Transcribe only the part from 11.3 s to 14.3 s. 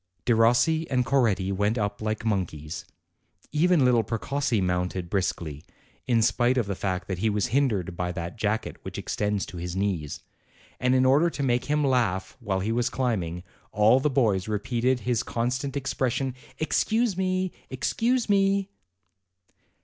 make him laugh while he was climbing, all the